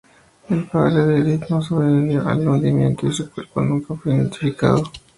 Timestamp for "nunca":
3.61-3.93